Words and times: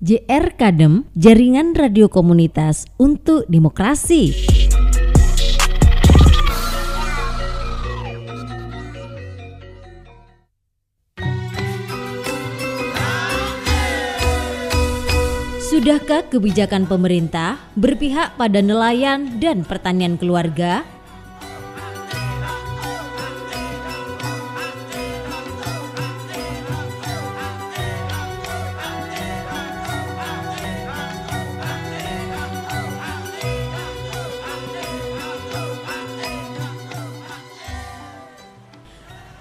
JR 0.00 0.56
Kadem, 0.56 1.04
Jaringan 1.12 1.76
Radio 1.76 2.08
Komunitas 2.08 2.88
untuk 2.96 3.44
Demokrasi. 3.52 4.32
Sudahkah 15.68 16.32
kebijakan 16.32 16.88
pemerintah 16.88 17.60
berpihak 17.76 18.40
pada 18.40 18.64
nelayan 18.64 19.36
dan 19.36 19.68
pertanian 19.68 20.16
keluarga 20.16 20.80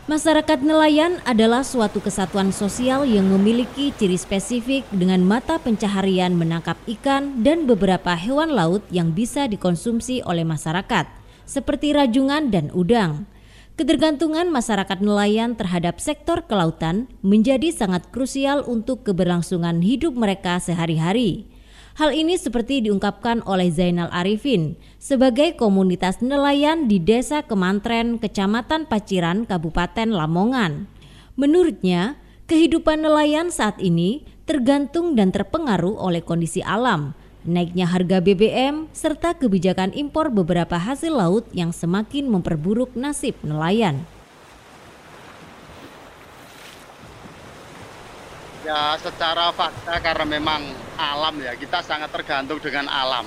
Masyarakat 0.09 0.65
nelayan 0.65 1.21
adalah 1.21 1.61
suatu 1.61 2.01
kesatuan 2.01 2.49
sosial 2.49 3.05
yang 3.05 3.29
memiliki 3.29 3.93
ciri 3.93 4.17
spesifik 4.17 4.81
dengan 4.89 5.21
mata 5.21 5.61
pencaharian 5.61 6.33
menangkap 6.33 6.81
ikan 6.97 7.45
dan 7.45 7.69
beberapa 7.69 8.17
hewan 8.17 8.49
laut 8.49 8.81
yang 8.89 9.13
bisa 9.13 9.45
dikonsumsi 9.45 10.25
oleh 10.25 10.41
masyarakat, 10.41 11.05
seperti 11.45 11.93
rajungan 11.93 12.49
dan 12.49 12.73
udang. 12.73 13.29
Ketergantungan 13.77 14.49
masyarakat 14.49 14.97
nelayan 14.97 15.53
terhadap 15.53 16.01
sektor 16.01 16.41
kelautan 16.41 17.05
menjadi 17.21 17.69
sangat 17.69 18.09
krusial 18.09 18.65
untuk 18.65 19.05
keberlangsungan 19.05 19.85
hidup 19.85 20.17
mereka 20.17 20.57
sehari-hari. 20.57 21.45
Hal 21.99 22.15
ini 22.15 22.39
seperti 22.39 22.79
diungkapkan 22.79 23.43
oleh 23.43 23.67
Zainal 23.75 24.07
Arifin 24.15 24.79
sebagai 25.03 25.59
komunitas 25.59 26.23
nelayan 26.23 26.87
di 26.87 26.95
Desa 26.95 27.43
Kemantren, 27.43 28.23
Kecamatan 28.23 28.87
Paciran, 28.87 29.43
Kabupaten 29.43 30.07
Lamongan. 30.07 30.87
Menurutnya, 31.35 32.15
kehidupan 32.47 33.03
nelayan 33.03 33.51
saat 33.51 33.75
ini 33.83 34.23
tergantung 34.47 35.19
dan 35.19 35.35
terpengaruh 35.35 35.99
oleh 35.99 36.23
kondisi 36.23 36.63
alam, 36.63 37.19
naiknya 37.43 37.91
harga 37.91 38.23
BBM, 38.23 38.87
serta 38.95 39.35
kebijakan 39.35 39.91
impor 39.91 40.31
beberapa 40.31 40.79
hasil 40.79 41.11
laut 41.11 41.51
yang 41.51 41.75
semakin 41.75 42.31
memperburuk 42.31 42.95
nasib 42.95 43.35
nelayan. 43.43 44.07
Ya 48.69 48.93
secara 49.01 49.49
fakta 49.49 49.97
karena 49.97 50.29
memang 50.29 50.61
alam 50.93 51.33
ya 51.41 51.57
kita 51.57 51.81
sangat 51.81 52.13
tergantung 52.13 52.61
dengan 52.61 52.85
alam. 52.85 53.25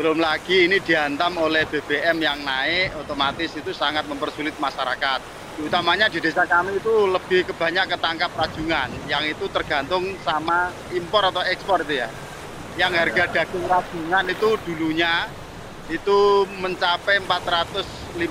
Belum 0.00 0.16
lagi 0.16 0.64
ini 0.64 0.80
dihantam 0.80 1.36
oleh 1.36 1.68
BBM 1.68 2.16
yang 2.16 2.40
naik 2.40 2.96
otomatis 2.96 3.52
itu 3.52 3.76
sangat 3.76 4.08
mempersulit 4.08 4.56
masyarakat. 4.56 5.20
Utamanya 5.60 6.08
di 6.08 6.24
desa 6.24 6.48
kami 6.48 6.80
itu 6.80 7.04
lebih 7.04 7.44
kebanyak 7.52 7.84
ketangkap 7.84 8.32
rajungan 8.32 8.88
yang 9.12 9.28
itu 9.28 9.44
tergantung 9.52 10.08
sama 10.24 10.72
impor 10.96 11.36
atau 11.36 11.44
ekspor 11.44 11.84
itu 11.84 12.00
ya. 12.00 12.08
Yang 12.80 12.92
harga 12.96 13.24
daging 13.28 13.68
rajungan 13.68 14.24
itu 14.32 14.48
dulunya 14.64 15.28
itu 15.92 16.48
mencapai 16.64 17.20
450. 17.28 18.24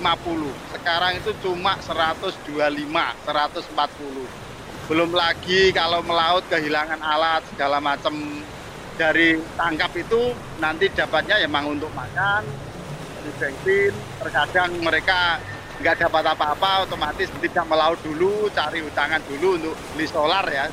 Sekarang 0.74 1.22
itu 1.22 1.30
cuma 1.38 1.78
125, 1.78 2.50
140 2.50 4.47
belum 4.88 5.12
lagi 5.12 5.68
kalau 5.76 6.00
melaut 6.00 6.40
kehilangan 6.48 6.96
alat 7.04 7.44
segala 7.52 7.76
macam 7.76 8.16
dari 8.96 9.36
tangkap 9.54 9.92
itu 9.94 10.32
nanti 10.58 10.88
dapatnya 10.88 11.44
emang 11.44 11.76
untuk 11.76 11.92
makan, 11.92 12.42
di 13.20 13.30
bensin, 13.36 13.92
terkadang 14.16 14.72
mereka 14.80 15.38
nggak 15.78 16.08
dapat 16.08 16.24
apa-apa, 16.34 16.88
otomatis 16.88 17.28
tidak 17.38 17.68
melaut 17.68 18.00
dulu, 18.00 18.48
cari 18.50 18.82
utangan 18.82 19.22
dulu 19.28 19.60
untuk 19.60 19.76
beli 19.94 20.06
solar 20.08 20.42
ya. 20.48 20.66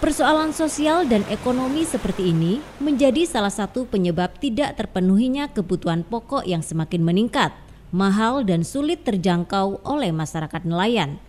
Persoalan 0.00 0.56
sosial 0.56 1.04
dan 1.04 1.26
ekonomi 1.28 1.84
seperti 1.84 2.32
ini 2.32 2.64
menjadi 2.80 3.28
salah 3.28 3.52
satu 3.52 3.84
penyebab 3.84 4.32
tidak 4.40 4.80
terpenuhinya 4.80 5.52
kebutuhan 5.52 6.08
pokok 6.08 6.48
yang 6.48 6.64
semakin 6.64 7.04
meningkat, 7.04 7.52
mahal 7.92 8.40
dan 8.40 8.64
sulit 8.64 9.04
terjangkau 9.04 9.84
oleh 9.84 10.08
masyarakat 10.08 10.64
nelayan. 10.64 11.20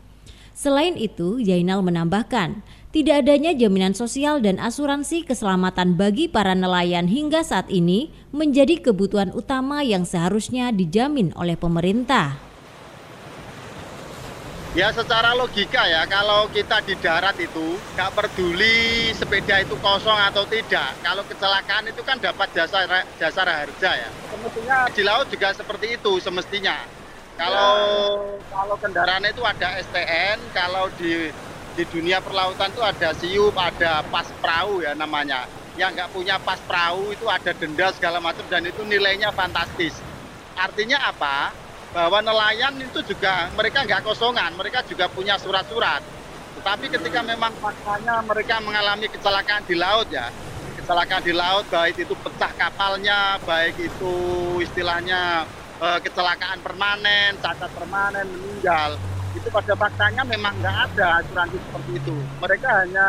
Selain 0.51 0.99
itu, 0.99 1.39
Zainal 1.39 1.79
menambahkan, 1.79 2.59
tidak 2.91 3.23
adanya 3.23 3.55
jaminan 3.55 3.95
sosial 3.95 4.43
dan 4.43 4.59
asuransi 4.59 5.23
keselamatan 5.23 5.95
bagi 5.95 6.27
para 6.27 6.51
nelayan 6.51 7.07
hingga 7.07 7.39
saat 7.39 7.71
ini 7.71 8.11
menjadi 8.35 8.83
kebutuhan 8.83 9.31
utama 9.31 9.79
yang 9.79 10.03
seharusnya 10.03 10.75
dijamin 10.75 11.31
oleh 11.39 11.55
pemerintah. 11.55 12.35
Ya 14.71 14.87
secara 14.91 15.35
logika 15.35 15.83
ya, 15.83 16.07
kalau 16.07 16.47
kita 16.47 16.79
di 16.87 16.95
darat 16.99 17.35
itu 17.39 17.75
nggak 17.95 18.11
peduli 18.11 19.11
sepeda 19.15 19.59
itu 19.63 19.75
kosong 19.79 20.15
atau 20.15 20.47
tidak. 20.47 20.95
Kalau 21.03 21.27
kecelakaan 21.27 21.91
itu 21.91 21.99
kan 22.07 22.15
dapat 22.19 22.47
jasa 22.55 22.87
jasa 23.19 23.41
harga 23.43 23.91
ya. 23.99 24.09
Semestinya 24.31 24.77
di 24.91 25.03
laut 25.03 25.27
juga 25.27 25.51
seperti 25.51 25.99
itu 25.99 26.11
semestinya 26.23 27.00
kalau 27.37 27.71
ya. 28.39 28.47
kalau 28.51 28.75
kendaraan 28.79 29.23
itu 29.27 29.41
ada 29.43 29.67
STN, 29.81 30.37
kalau 30.51 30.91
di 30.95 31.31
di 31.71 31.83
dunia 31.87 32.19
perlautan 32.19 32.71
itu 32.71 32.83
ada 32.83 33.09
siup, 33.15 33.55
ada 33.55 34.03
pas 34.11 34.27
perahu 34.43 34.83
ya 34.83 34.91
namanya. 34.95 35.47
Yang 35.79 35.91
nggak 35.95 36.09
punya 36.11 36.35
pas 36.39 36.59
perahu 36.59 37.15
itu 37.15 37.25
ada 37.31 37.51
denda 37.55 37.87
segala 37.95 38.19
macam 38.19 38.43
dan 38.51 38.67
itu 38.67 38.83
nilainya 38.83 39.31
fantastis. 39.31 39.95
Artinya 40.55 40.99
apa? 41.07 41.55
Bahwa 41.91 42.19
nelayan 42.23 42.75
itu 42.79 43.03
juga 43.03 43.51
mereka 43.55 43.83
nggak 43.83 44.03
kosongan, 44.03 44.51
mereka 44.55 44.83
juga 44.83 45.07
punya 45.07 45.39
surat-surat. 45.39 46.03
Tetapi 46.59 46.91
ketika 46.91 47.23
memang 47.23 47.55
faktanya 47.55 48.19
mereka 48.27 48.59
mengalami 48.59 49.07
kecelakaan 49.07 49.63
di 49.63 49.75
laut 49.79 50.07
ya, 50.11 50.27
kecelakaan 50.75 51.23
di 51.23 51.31
laut 51.31 51.63
baik 51.71 51.95
itu 52.03 52.15
pecah 52.19 52.51
kapalnya, 52.59 53.39
baik 53.47 53.79
itu 53.79 54.13
istilahnya 54.59 55.47
uh, 55.81 55.99
kecelakaan 55.99 56.61
permanen, 56.61 57.35
cacat 57.41 57.71
permanen, 57.73 58.29
meninggal, 58.29 58.95
itu 59.33 59.47
pada 59.49 59.73
faktanya 59.73 60.23
memang 60.23 60.53
nggak 60.61 60.77
ada 60.93 61.25
asuransi 61.25 61.57
seperti 61.57 61.91
itu. 61.97 62.15
Mereka 62.37 62.69
hanya 62.85 63.07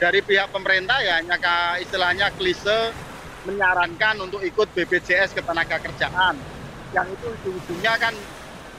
dari 0.00 0.24
pihak 0.24 0.48
pemerintah 0.48 0.98
ya 1.04 1.20
hanya 1.20 1.36
istilahnya 1.78 2.32
klise 2.34 2.96
menyarankan 3.44 4.24
untuk 4.24 4.40
ikut 4.42 4.72
BPJS 4.72 5.36
ketenaga 5.36 5.76
kerjaan. 5.78 6.40
Yang 6.96 7.20
itu 7.20 7.26
ujung-ujungnya 7.28 7.94
kan 8.00 8.14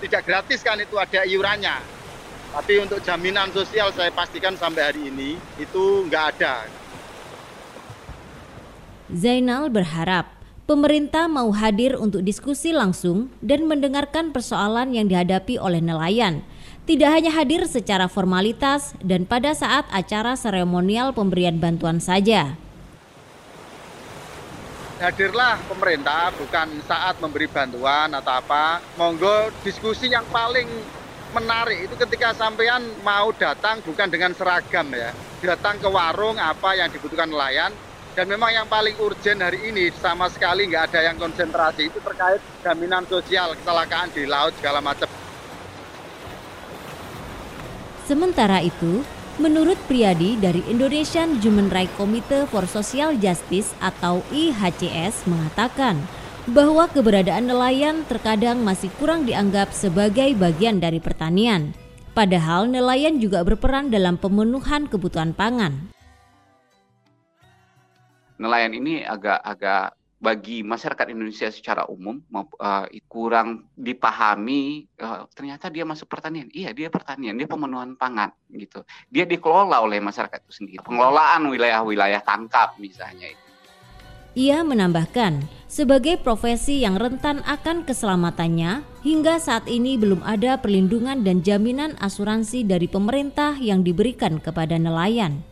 tidak 0.01 0.21
gratis 0.25 0.59
kan 0.65 0.81
itu 0.81 0.97
ada 0.97 1.21
iurannya. 1.27 1.77
Tapi 2.49 2.81
untuk 2.81 2.97
jaminan 3.05 3.53
sosial 3.53 3.93
saya 3.93 4.09
pastikan 4.09 4.57
sampai 4.57 4.89
hari 4.89 5.13
ini 5.13 5.37
itu 5.61 6.09
nggak 6.09 6.25
ada. 6.33 6.65
Zainal 9.09 9.69
berharap 9.69 10.38
pemerintah 10.69 11.25
mau 11.25 11.49
hadir 11.49 11.97
untuk 11.97 12.21
diskusi 12.21 12.69
langsung 12.69 13.33
dan 13.41 13.65
mendengarkan 13.65 14.29
persoalan 14.29 14.93
yang 14.93 15.09
dihadapi 15.09 15.57
oleh 15.57 15.81
nelayan. 15.81 16.45
Tidak 16.85 17.09
hanya 17.09 17.33
hadir 17.33 17.65
secara 17.65 18.05
formalitas 18.05 18.93
dan 19.01 19.25
pada 19.25 19.57
saat 19.57 19.89
acara 19.89 20.37
seremonial 20.37 21.09
pemberian 21.09 21.57
bantuan 21.57 21.97
saja. 21.97 22.53
Hadirlah 25.01 25.57
pemerintah 25.65 26.29
bukan 26.37 26.85
saat 26.85 27.17
memberi 27.17 27.49
bantuan 27.49 28.13
atau 28.13 28.37
apa. 28.37 28.77
Monggo 28.93 29.49
diskusi 29.65 30.13
yang 30.13 30.27
paling 30.29 30.69
menarik 31.33 31.89
itu 31.89 31.95
ketika 31.97 32.37
sampean 32.37 32.85
mau 33.01 33.33
datang 33.33 33.81
bukan 33.81 34.05
dengan 34.05 34.37
seragam 34.37 34.85
ya. 34.93 35.17
Datang 35.41 35.81
ke 35.81 35.89
warung 35.89 36.37
apa 36.37 36.77
yang 36.77 36.91
dibutuhkan 36.91 37.31
nelayan, 37.31 37.71
dan 38.17 38.25
memang 38.25 38.51
yang 38.53 38.67
paling 38.67 38.97
urgent 38.97 39.39
hari 39.41 39.69
ini 39.69 39.93
sama 40.01 40.27
sekali 40.33 40.65
nggak 40.65 40.93
ada 40.93 40.99
yang 41.11 41.17
konsentrasi 41.21 41.93
itu 41.93 41.99
terkait 42.01 42.41
jaminan 42.65 43.05
sosial 43.05 43.53
kecelakaan 43.61 44.09
di 44.13 44.25
laut 44.25 44.53
segala 44.57 44.81
macam. 44.81 45.05
Sementara 48.09 48.65
itu, 48.65 49.05
menurut 49.37 49.77
Priyadi 49.85 50.33
dari 50.41 50.65
Indonesian 50.65 51.37
Human 51.37 51.69
Rights 51.69 51.93
Committee 51.93 52.49
for 52.49 52.65
Social 52.65 53.13
Justice 53.13 53.69
atau 53.77 54.25
IHCS 54.33 55.29
mengatakan 55.29 56.01
bahwa 56.49 56.89
keberadaan 56.89 57.45
nelayan 57.45 58.01
terkadang 58.09 58.65
masih 58.65 58.89
kurang 58.97 59.29
dianggap 59.29 59.69
sebagai 59.69 60.33
bagian 60.33 60.81
dari 60.81 60.97
pertanian. 60.97 61.77
Padahal 62.17 62.65
nelayan 62.65 63.21
juga 63.21 63.45
berperan 63.45 63.93
dalam 63.93 64.17
pemenuhan 64.17 64.89
kebutuhan 64.89 65.37
pangan 65.37 65.93
nelayan 68.39 68.71
ini 68.73 69.03
agak 69.03 69.43
agak 69.43 69.93
bagi 70.19 70.67
masyarakat 70.67 71.15
Indonesia 71.15 71.47
secara 71.47 71.87
umum 71.87 72.19
uh, 72.35 72.83
kurang 73.07 73.71
dipahami 73.71 74.83
uh, 74.99 75.23
ternyata 75.31 75.71
dia 75.71 75.87
masuk 75.87 76.11
pertanian. 76.11 76.51
Iya 76.51 76.75
dia 76.75 76.91
pertanian 76.91 77.39
dia 77.39 77.47
pemenuhan 77.47 77.95
pangan 77.95 78.35
gitu. 78.51 78.83
Dia 79.07 79.23
dikelola 79.23 79.79
oleh 79.79 80.03
masyarakat 80.03 80.43
itu 80.43 80.51
sendiri. 80.51 80.83
Pengelolaan 80.83 81.47
wilayah-wilayah 81.47 82.19
tangkap 82.23 82.75
misalnya 82.83 83.31
itu. 83.31 83.43
Ia 84.37 84.61
menambahkan, 84.61 85.41
sebagai 85.65 86.21
profesi 86.21 86.85
yang 86.85 87.01
rentan 87.01 87.41
akan 87.49 87.81
keselamatannya, 87.81 88.85
hingga 89.01 89.41
saat 89.41 89.65
ini 89.65 89.97
belum 89.97 90.21
ada 90.21 90.53
perlindungan 90.61 91.25
dan 91.25 91.41
jaminan 91.41 91.97
asuransi 91.97 92.61
dari 92.61 92.85
pemerintah 92.85 93.57
yang 93.57 93.81
diberikan 93.81 94.37
kepada 94.37 94.77
nelayan. 94.77 95.48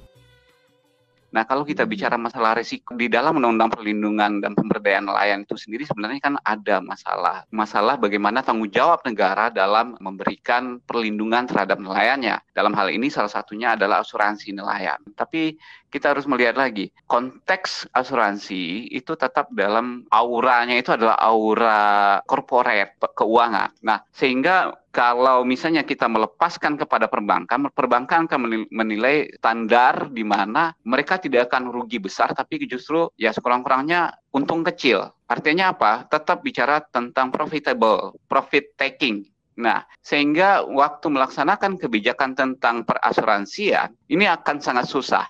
Nah, 1.36 1.44
kalau 1.44 1.68
kita 1.68 1.84
hmm. 1.84 1.92
bicara 1.92 2.16
masalah 2.16 2.56
risiko 2.56 2.96
di 2.96 3.12
dalam 3.12 3.38
Undang-Undang 3.38 3.72
Perlindungan 3.76 4.32
dan 4.40 4.56
Pemberdayaan 4.56 5.06
Nelayan 5.12 5.44
itu 5.44 5.60
sendiri 5.60 5.84
sebenarnya 5.84 6.20
kan 6.24 6.36
ada 6.42 6.80
masalah. 6.80 7.44
Masalah 7.52 8.00
bagaimana 8.00 8.40
tanggung 8.42 8.72
jawab 8.72 9.04
negara 9.04 9.52
dalam 9.52 10.00
memberikan 10.00 10.80
perlindungan 10.88 11.48
terhadap 11.48 11.78
nelayannya. 11.84 12.40
Dalam 12.56 12.72
hal 12.74 12.88
ini 12.92 13.12
salah 13.12 13.32
satunya 13.32 13.76
adalah 13.76 14.02
asuransi 14.02 14.56
nelayan. 14.56 15.04
Tapi 15.14 15.60
kita 15.88 16.12
harus 16.12 16.28
melihat 16.28 16.60
lagi 16.60 16.92
konteks 17.08 17.88
asuransi 17.96 18.92
itu 18.92 19.16
tetap 19.16 19.48
dalam 19.56 20.04
auranya 20.12 20.76
itu 20.76 20.92
adalah 20.92 21.16
aura 21.20 22.20
corporate 22.28 23.00
keuangan. 23.16 23.72
Nah, 23.84 24.04
sehingga 24.12 24.76
kalau 24.98 25.46
misalnya 25.46 25.86
kita 25.86 26.10
melepaskan 26.10 26.74
kepada 26.74 27.06
perbankan, 27.06 27.70
perbankan 27.70 28.26
akan 28.26 28.66
menilai 28.74 29.30
standar 29.38 30.10
di 30.10 30.26
mana 30.26 30.74
mereka 30.82 31.22
tidak 31.22 31.54
akan 31.54 31.70
rugi 31.70 32.02
besar, 32.02 32.34
tapi 32.34 32.66
justru 32.66 33.06
ya 33.14 33.30
sekurang-kurangnya 33.30 34.10
untung 34.34 34.66
kecil. 34.66 35.14
Artinya 35.30 35.70
apa? 35.78 36.10
Tetap 36.10 36.42
bicara 36.42 36.82
tentang 36.82 37.30
profitable, 37.30 38.18
profit 38.26 38.74
taking. 38.74 39.22
Nah, 39.62 39.86
sehingga 40.02 40.66
waktu 40.66 41.14
melaksanakan 41.14 41.78
kebijakan 41.78 42.34
tentang 42.34 42.82
perasuransian, 42.82 43.94
ini 44.10 44.26
akan 44.26 44.58
sangat 44.58 44.90
susah. 44.90 45.30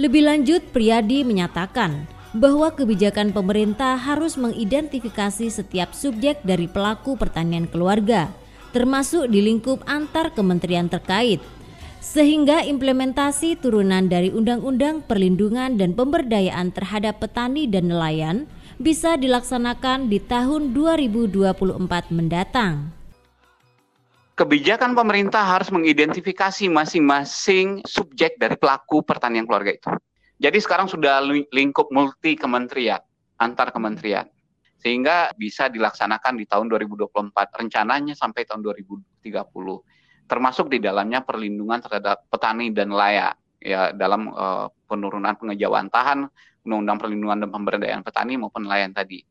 Lebih 0.00 0.24
lanjut, 0.24 0.64
Priyadi 0.72 1.28
menyatakan 1.28 2.08
bahwa 2.36 2.68
kebijakan 2.68 3.32
pemerintah 3.32 3.96
harus 3.96 4.36
mengidentifikasi 4.36 5.48
setiap 5.48 5.96
subjek 5.96 6.44
dari 6.44 6.68
pelaku 6.68 7.16
pertanian 7.16 7.64
keluarga, 7.64 8.28
termasuk 8.76 9.32
di 9.32 9.40
lingkup 9.40 9.80
antar 9.88 10.36
kementerian 10.36 10.92
terkait, 10.92 11.40
sehingga 12.04 12.64
implementasi 12.68 13.56
turunan 13.56 14.12
dari 14.12 14.28
Undang-Undang 14.28 15.08
Perlindungan 15.08 15.80
dan 15.80 15.96
Pemberdayaan 15.96 16.72
terhadap 16.76 17.24
Petani 17.24 17.64
dan 17.64 17.88
Nelayan 17.88 18.44
bisa 18.76 19.16
dilaksanakan 19.16 20.12
di 20.12 20.20
tahun 20.20 20.76
2024 20.76 21.80
mendatang 22.14 22.98
kebijakan 24.38 24.94
pemerintah 24.94 25.42
harus 25.42 25.66
mengidentifikasi 25.74 26.70
masing-masing 26.70 27.82
subjek 27.82 28.38
dari 28.38 28.54
pelaku 28.54 29.02
pertanian 29.02 29.42
keluarga 29.42 29.74
itu. 29.74 29.90
Jadi 30.38 30.58
sekarang 30.62 30.86
sudah 30.86 31.18
lingkup 31.50 31.90
multi 31.90 32.38
kementerian, 32.38 33.02
antar 33.42 33.74
kementerian. 33.74 34.30
Sehingga 34.78 35.34
bisa 35.34 35.66
dilaksanakan 35.66 36.38
di 36.38 36.46
tahun 36.46 36.70
2024, 36.70 37.34
rencananya 37.34 38.14
sampai 38.14 38.46
tahun 38.46 38.62
2030. 38.62 39.26
Termasuk 40.30 40.70
di 40.70 40.78
dalamnya 40.78 41.26
perlindungan 41.26 41.82
terhadap 41.82 42.30
petani 42.30 42.70
dan 42.70 42.94
nelayan 42.94 43.34
ya 43.58 43.90
dalam 43.90 44.30
uh, 44.30 44.70
penurunan 44.86 45.34
pengejauhan 45.34 45.90
tahan, 45.90 46.30
undang-undang 46.62 46.98
perlindungan 47.02 47.38
dan 47.42 47.50
pemberdayaan 47.50 48.02
petani 48.06 48.38
maupun 48.38 48.70
nelayan 48.70 48.94
tadi. 48.94 49.26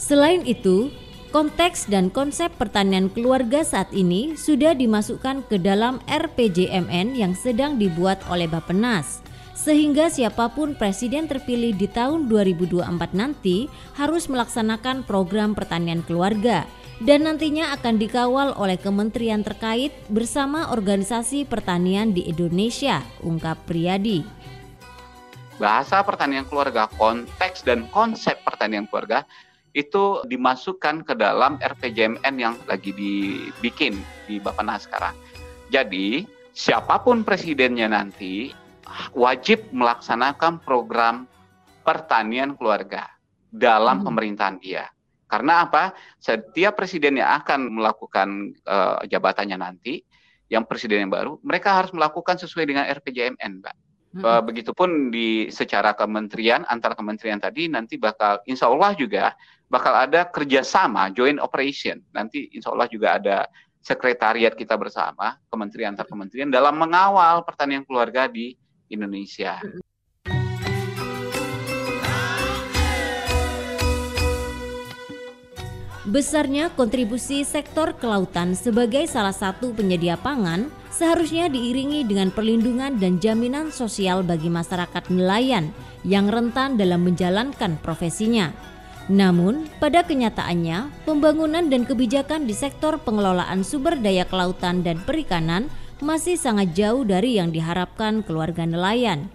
Selain 0.00 0.40
itu, 0.48 0.88
Konteks 1.30 1.86
dan 1.86 2.10
konsep 2.10 2.50
pertanian 2.58 3.06
keluarga 3.06 3.62
saat 3.62 3.86
ini 3.94 4.34
sudah 4.34 4.74
dimasukkan 4.74 5.46
ke 5.46 5.62
dalam 5.62 6.02
RPJMN 6.10 7.14
yang 7.14 7.38
sedang 7.38 7.78
dibuat 7.78 8.18
oleh 8.26 8.50
Bappenas. 8.50 9.22
Sehingga 9.54 10.10
siapa 10.10 10.50
pun 10.50 10.74
presiden 10.74 11.30
terpilih 11.30 11.78
di 11.78 11.86
tahun 11.86 12.26
2024 12.26 12.82
nanti 13.14 13.70
harus 13.94 14.26
melaksanakan 14.26 15.06
program 15.06 15.54
pertanian 15.54 16.02
keluarga 16.02 16.66
dan 16.98 17.22
nantinya 17.22 17.78
akan 17.78 17.94
dikawal 18.02 18.50
oleh 18.58 18.74
kementerian 18.74 19.46
terkait 19.46 19.94
bersama 20.10 20.74
organisasi 20.74 21.46
pertanian 21.46 22.10
di 22.10 22.26
Indonesia, 22.26 23.06
ungkap 23.22 23.54
Priyadi. 23.70 24.26
Bahasa 25.62 26.02
pertanian 26.02 26.42
keluarga, 26.42 26.90
konteks 26.98 27.62
dan 27.62 27.86
konsep 27.94 28.34
pertanian 28.42 28.90
keluarga 28.90 29.22
itu 29.72 30.22
dimasukkan 30.26 31.06
ke 31.06 31.14
dalam 31.14 31.56
RPJMN 31.62 32.34
yang 32.38 32.54
lagi 32.66 32.90
dibikin 32.90 33.94
di 34.26 34.42
Bapak 34.42 34.66
sekarang. 34.82 35.14
Jadi, 35.70 36.26
siapa 36.50 36.98
pun 37.00 37.22
presidennya 37.22 37.86
nanti 37.86 38.50
wajib 39.14 39.70
melaksanakan 39.70 40.58
program 40.66 41.30
pertanian 41.86 42.58
keluarga 42.58 43.06
dalam 43.50 44.02
hmm. 44.02 44.06
pemerintahan 44.06 44.56
dia. 44.58 44.84
Karena 45.30 45.62
apa? 45.62 45.94
Setiap 46.18 46.74
presiden 46.74 47.22
yang 47.22 47.30
akan 47.38 47.70
melakukan 47.70 48.50
uh, 48.66 48.98
jabatannya 49.06 49.62
nanti, 49.62 50.02
yang 50.50 50.66
presiden 50.66 51.06
yang 51.06 51.12
baru, 51.14 51.38
mereka 51.46 51.78
harus 51.78 51.94
melakukan 51.94 52.34
sesuai 52.34 52.66
dengan 52.66 52.90
RPJMN, 52.90 53.62
Mbak. 53.62 53.76
Hmm. 54.10 54.42
Begitupun 54.42 55.14
di 55.14 55.54
secara 55.54 55.94
kementerian 55.94 56.66
antar 56.66 56.98
kementerian 56.98 57.38
tadi 57.38 57.70
nanti 57.70 57.94
bakal 57.94 58.42
insya 58.42 58.66
Allah 58.66 58.90
juga 58.98 59.38
bakal 59.70 59.94
ada 59.94 60.26
kerjasama 60.26 61.14
joint 61.14 61.38
operation 61.38 62.02
nanti 62.10 62.50
insya 62.50 62.74
Allah 62.74 62.90
juga 62.90 63.22
ada 63.22 63.46
sekretariat 63.78 64.58
kita 64.58 64.74
bersama 64.74 65.38
kementerian 65.46 65.94
antar 65.94 66.10
kementerian 66.10 66.50
dalam 66.50 66.74
mengawal 66.74 67.46
pertanian 67.46 67.86
keluarga 67.86 68.26
di 68.26 68.58
Indonesia. 68.90 69.62
Besarnya 76.10 76.74
kontribusi 76.74 77.46
sektor 77.46 77.94
kelautan 77.94 78.58
sebagai 78.58 79.06
salah 79.06 79.30
satu 79.30 79.70
penyedia 79.70 80.18
pangan 80.18 80.79
seharusnya 80.90 81.46
diiringi 81.46 82.04
dengan 82.04 82.34
perlindungan 82.34 82.98
dan 82.98 83.22
jaminan 83.22 83.70
sosial 83.70 84.26
bagi 84.26 84.50
masyarakat 84.50 85.08
nelayan 85.08 85.70
yang 86.02 86.26
rentan 86.28 86.74
dalam 86.74 87.06
menjalankan 87.06 87.78
profesinya. 87.80 88.50
Namun, 89.10 89.66
pada 89.82 90.06
kenyataannya, 90.06 91.06
pembangunan 91.08 91.66
dan 91.66 91.82
kebijakan 91.82 92.46
di 92.46 92.54
sektor 92.54 93.00
pengelolaan 93.02 93.66
sumber 93.66 93.98
daya 93.98 94.22
kelautan 94.22 94.86
dan 94.86 95.02
perikanan 95.02 95.66
masih 95.98 96.38
sangat 96.38 96.74
jauh 96.78 97.02
dari 97.02 97.38
yang 97.38 97.50
diharapkan 97.50 98.22
keluarga 98.22 98.62
nelayan. 98.62 99.26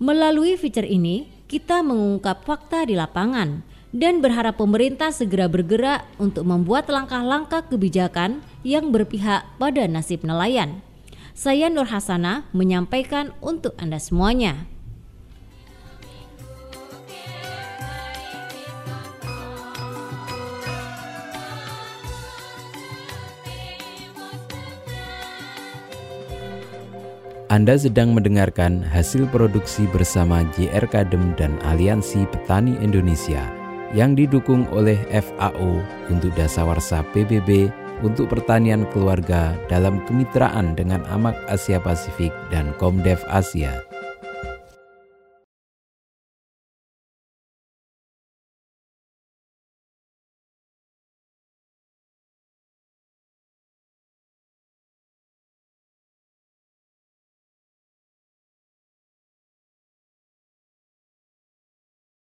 Melalui 0.00 0.56
fitur 0.60 0.84
ini, 0.84 1.28
kita 1.46 1.80
mengungkap 1.84 2.44
fakta 2.44 2.84
di 2.84 2.98
lapangan 2.98 3.62
dan 3.94 4.20
berharap 4.20 4.58
pemerintah 4.58 5.14
segera 5.14 5.46
bergerak 5.46 6.04
untuk 6.20 6.44
membuat 6.44 6.90
langkah-langkah 6.90 7.64
kebijakan 7.70 8.44
yang 8.66 8.90
berpihak 8.90 9.46
pada 9.62 9.86
nasib 9.86 10.26
nelayan. 10.26 10.82
Saya 11.38 11.70
Nur 11.70 11.86
Hasana 11.86 12.50
menyampaikan 12.50 13.30
untuk 13.38 13.78
Anda 13.78 14.02
semuanya. 14.02 14.66
Anda 27.46 27.78
sedang 27.78 28.10
mendengarkan 28.10 28.82
hasil 28.82 29.30
produksi 29.30 29.86
bersama 29.94 30.42
JR 30.58 30.82
Kadem 30.90 31.30
dan 31.38 31.54
Aliansi 31.62 32.26
Petani 32.34 32.74
Indonesia 32.82 33.46
yang 33.94 34.18
didukung 34.18 34.66
oleh 34.74 34.98
FAO 35.14 35.78
untuk 36.10 36.34
dasawarsa 36.34 37.06
PBB 37.14 37.70
untuk 38.04 38.28
pertanian 38.28 38.84
keluarga 38.92 39.56
dalam 39.72 40.04
kemitraan 40.04 40.76
dengan 40.76 41.00
Amak 41.08 41.36
Asia 41.48 41.80
Pasifik 41.80 42.32
dan 42.52 42.74
Komdev 42.76 43.22
Asia. 43.30 43.95